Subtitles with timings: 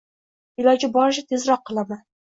[0.63, 2.07] Iloji boricha tezroq qilaman.